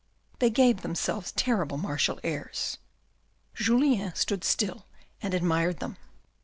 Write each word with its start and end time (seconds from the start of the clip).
They 0.39 0.49
gave 0.49 0.81
themselves 0.81 1.31
terrible 1.31 1.77
martial 1.77 2.19
airs. 2.23 2.79
Julien 3.53 4.15
stood 4.15 4.43
still 4.43 4.87
and 5.21 5.35
admired 5.35 5.79
them. 5.79 5.95